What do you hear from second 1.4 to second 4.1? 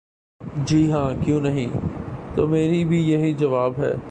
نہیں‘‘ ''تو میرا بھی یہی جواب ہے۔